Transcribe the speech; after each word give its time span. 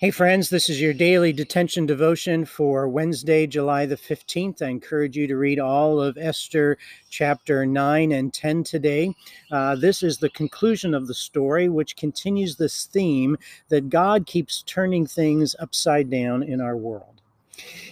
Hey, 0.00 0.10
friends, 0.10 0.48
this 0.48 0.70
is 0.70 0.80
your 0.80 0.94
daily 0.94 1.30
detention 1.30 1.84
devotion 1.84 2.46
for 2.46 2.88
Wednesday, 2.88 3.46
July 3.46 3.84
the 3.84 3.98
15th. 3.98 4.62
I 4.62 4.68
encourage 4.68 5.14
you 5.14 5.26
to 5.26 5.36
read 5.36 5.58
all 5.58 6.00
of 6.00 6.16
Esther 6.16 6.78
chapter 7.10 7.66
9 7.66 8.10
and 8.10 8.32
10 8.32 8.64
today. 8.64 9.14
Uh, 9.52 9.76
this 9.76 10.02
is 10.02 10.16
the 10.16 10.30
conclusion 10.30 10.94
of 10.94 11.06
the 11.06 11.12
story, 11.12 11.68
which 11.68 11.96
continues 11.96 12.56
this 12.56 12.86
theme 12.86 13.36
that 13.68 13.90
God 13.90 14.24
keeps 14.24 14.62
turning 14.62 15.06
things 15.06 15.54
upside 15.60 16.08
down 16.08 16.44
in 16.44 16.62
our 16.62 16.78
world. 16.78 17.20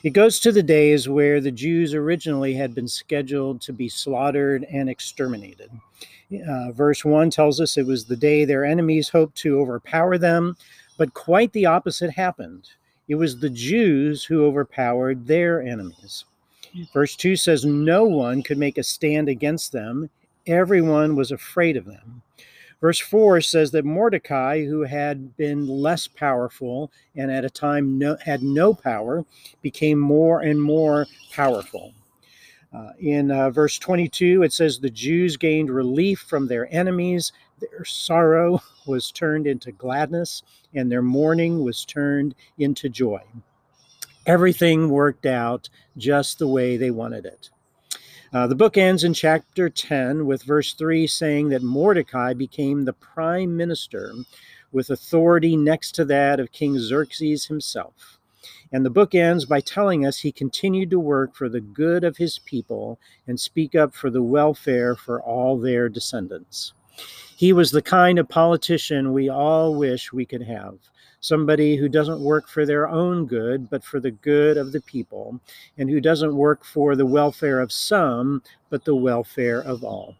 It 0.02 0.14
goes 0.14 0.40
to 0.40 0.50
the 0.50 0.62
days 0.62 1.10
where 1.10 1.42
the 1.42 1.52
Jews 1.52 1.92
originally 1.92 2.54
had 2.54 2.74
been 2.74 2.88
scheduled 2.88 3.60
to 3.60 3.72
be 3.74 3.90
slaughtered 3.90 4.64
and 4.72 4.88
exterminated. 4.88 5.70
Uh, 6.32 6.72
verse 6.72 7.04
1 7.04 7.28
tells 7.28 7.60
us 7.60 7.76
it 7.76 7.86
was 7.86 8.06
the 8.06 8.16
day 8.16 8.46
their 8.46 8.64
enemies 8.64 9.10
hoped 9.10 9.36
to 9.38 9.60
overpower 9.60 10.16
them 10.16 10.56
but 10.98 11.14
quite 11.14 11.52
the 11.54 11.64
opposite 11.64 12.10
happened. 12.10 12.68
It 13.08 13.14
was 13.14 13.38
the 13.38 13.48
Jews 13.48 14.24
who 14.24 14.44
overpowered 14.44 15.26
their 15.26 15.62
enemies. 15.62 16.26
Verse 16.92 17.16
2 17.16 17.36
says, 17.36 17.64
No 17.64 18.04
one 18.04 18.42
could 18.42 18.58
make 18.58 18.76
a 18.76 18.82
stand 18.82 19.30
against 19.30 19.72
them, 19.72 20.10
everyone 20.46 21.16
was 21.16 21.32
afraid 21.32 21.76
of 21.78 21.86
them. 21.86 22.22
Verse 22.80 22.98
4 23.00 23.40
says 23.40 23.70
that 23.72 23.84
Mordecai, 23.84 24.64
who 24.64 24.82
had 24.82 25.36
been 25.36 25.66
less 25.66 26.06
powerful 26.06 26.92
and 27.16 27.30
at 27.30 27.44
a 27.44 27.50
time 27.50 27.98
no, 27.98 28.16
had 28.24 28.42
no 28.42 28.72
power, 28.74 29.24
became 29.62 29.98
more 29.98 30.40
and 30.40 30.60
more 30.60 31.06
powerful. 31.32 31.92
Uh, 32.72 32.90
in 32.98 33.30
uh, 33.30 33.50
verse 33.50 33.78
22, 33.78 34.42
it 34.42 34.52
says 34.52 34.78
the 34.78 34.90
Jews 34.90 35.36
gained 35.36 35.70
relief 35.70 36.20
from 36.20 36.46
their 36.46 36.72
enemies. 36.72 37.32
Their 37.60 37.84
sorrow 37.84 38.60
was 38.86 39.10
turned 39.10 39.46
into 39.46 39.72
gladness, 39.72 40.42
and 40.74 40.92
their 40.92 41.02
mourning 41.02 41.64
was 41.64 41.84
turned 41.84 42.34
into 42.58 42.88
joy. 42.88 43.22
Everything 44.26 44.90
worked 44.90 45.24
out 45.24 45.70
just 45.96 46.38
the 46.38 46.48
way 46.48 46.76
they 46.76 46.90
wanted 46.90 47.24
it. 47.24 47.48
Uh, 48.30 48.46
the 48.46 48.54
book 48.54 48.76
ends 48.76 49.04
in 49.04 49.14
chapter 49.14 49.70
10 49.70 50.26
with 50.26 50.42
verse 50.42 50.74
3 50.74 51.06
saying 51.06 51.48
that 51.48 51.62
Mordecai 51.62 52.34
became 52.34 52.84
the 52.84 52.92
prime 52.92 53.56
minister 53.56 54.12
with 54.70 54.90
authority 54.90 55.56
next 55.56 55.92
to 55.92 56.04
that 56.04 56.38
of 56.38 56.52
King 56.52 56.78
Xerxes 56.78 57.46
himself. 57.46 58.17
And 58.72 58.84
the 58.84 58.90
book 58.90 59.14
ends 59.14 59.44
by 59.44 59.60
telling 59.60 60.04
us 60.04 60.18
he 60.18 60.32
continued 60.32 60.90
to 60.90 61.00
work 61.00 61.34
for 61.34 61.48
the 61.48 61.60
good 61.60 62.04
of 62.04 62.16
his 62.16 62.38
people 62.40 62.98
and 63.26 63.38
speak 63.38 63.74
up 63.74 63.94
for 63.94 64.10
the 64.10 64.22
welfare 64.22 64.94
for 64.94 65.22
all 65.22 65.58
their 65.58 65.88
descendants. 65.88 66.72
He 67.36 67.52
was 67.52 67.70
the 67.70 67.82
kind 67.82 68.18
of 68.18 68.28
politician 68.28 69.12
we 69.12 69.28
all 69.28 69.74
wish 69.74 70.12
we 70.12 70.26
could 70.26 70.42
have 70.42 70.78
somebody 71.20 71.76
who 71.76 71.88
doesn't 71.88 72.20
work 72.20 72.48
for 72.48 72.64
their 72.64 72.88
own 72.88 73.26
good, 73.26 73.68
but 73.70 73.82
for 73.82 74.00
the 74.00 74.10
good 74.10 74.56
of 74.56 74.72
the 74.72 74.80
people, 74.82 75.40
and 75.76 75.90
who 75.90 76.00
doesn't 76.00 76.34
work 76.34 76.64
for 76.64 76.94
the 76.94 77.06
welfare 77.06 77.60
of 77.60 77.72
some, 77.72 78.42
but 78.70 78.84
the 78.84 78.94
welfare 78.94 79.60
of 79.60 79.84
all. 79.84 80.14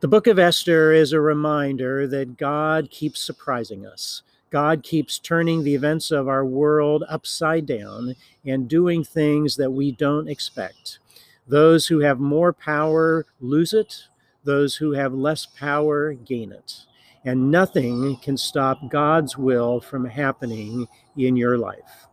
The 0.00 0.08
book 0.08 0.28
of 0.28 0.38
Esther 0.38 0.92
is 0.92 1.12
a 1.12 1.20
reminder 1.20 2.06
that 2.06 2.36
God 2.36 2.90
keeps 2.90 3.20
surprising 3.20 3.86
us. 3.86 4.22
God 4.50 4.82
keeps 4.82 5.18
turning 5.18 5.62
the 5.62 5.74
events 5.74 6.10
of 6.10 6.28
our 6.28 6.44
world 6.44 7.04
upside 7.08 7.66
down 7.66 8.14
and 8.44 8.68
doing 8.68 9.04
things 9.04 9.56
that 9.56 9.70
we 9.70 9.92
don't 9.92 10.28
expect. 10.28 10.98
Those 11.46 11.86
who 11.86 12.00
have 12.00 12.18
more 12.18 12.52
power 12.52 13.26
lose 13.40 13.72
it, 13.72 14.04
those 14.44 14.76
who 14.76 14.92
have 14.92 15.12
less 15.12 15.46
power 15.46 16.14
gain 16.14 16.52
it. 16.52 16.84
And 17.24 17.50
nothing 17.50 18.16
can 18.22 18.36
stop 18.36 18.78
God's 18.88 19.36
will 19.36 19.80
from 19.80 20.04
happening 20.04 20.88
in 21.16 21.36
your 21.36 21.58
life. 21.58 22.06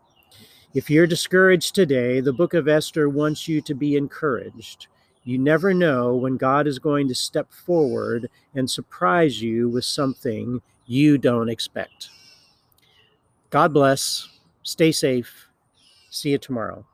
If 0.73 0.89
you're 0.89 1.07
discouraged 1.07 1.73
today, 1.73 2.19
the 2.19 2.33
book 2.33 2.53
of 2.53 2.67
Esther 2.67 3.07
wants 3.07 3.47
you 3.47 3.61
to 3.61 3.73
be 3.73 3.95
encouraged. 3.95 4.87
You 5.23 5.37
never 5.37 5.73
know 5.73 6.15
when 6.15 6.35
God 6.35 6.67
is 6.67 6.79
going 6.79 7.07
to 7.07 7.15
step 7.15 7.51
forward 7.53 8.29
and 8.53 8.69
surprise 8.69 9.41
you 9.41 9.69
with 9.69 9.85
something 9.85 10.61
you 10.85 11.17
don't 11.17 11.49
expect. 11.49 12.09
God 13.55 13.71
bless. 13.71 14.27
Stay 14.63 14.91
safe. 14.91 15.47
See 16.09 16.31
you 16.31 16.37
tomorrow. 16.37 16.85